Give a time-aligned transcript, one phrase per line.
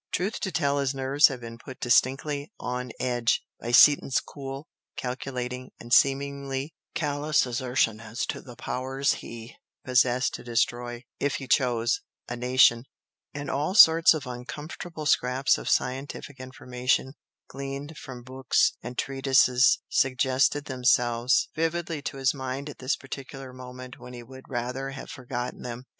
[0.11, 5.69] Truth to tell his nerves had been put distinctly "on edge" by Seaton's cool, calculating
[5.79, 9.53] and seemingly callous assertion as to the powers he
[9.85, 12.85] possessed to destroy, if he chose, a nation,
[13.31, 17.13] and all sorts of uncomfortable scraps of scientific information
[17.47, 23.99] gleaned from books and treatises suggested themselves vividly to his mind at this particular moment
[23.99, 25.83] when he would rather have forgotten them.